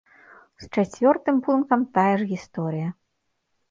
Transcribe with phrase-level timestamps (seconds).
[0.63, 2.89] З чацвёртым пунктам тая ж гісторыя.